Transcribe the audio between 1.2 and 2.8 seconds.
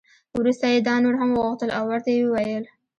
هم وغوښتل او ورته یې وویل.